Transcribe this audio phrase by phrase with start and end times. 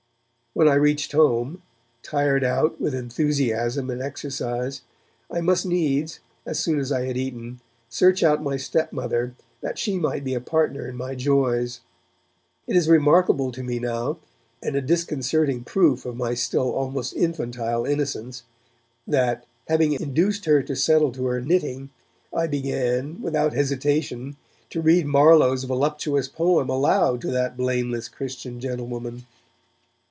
[0.53, 1.61] When I reached home,
[2.03, 4.81] tired out with enthusiasm and exercise,
[5.31, 9.97] I must needs, so soon as I had eaten, search out my stepmother that she
[9.97, 11.79] might be a partner in my joys.
[12.67, 14.17] It is remarkable to me now,
[14.61, 18.43] and a disconcerting proof of my still almost infantile innocence,
[19.07, 21.91] that, having induced her to settle to her knitting,
[22.35, 24.35] I began, without hesitation,
[24.71, 29.25] to read Marlowe's voluptuous poem aloud to that blameless Christian gentlewoman.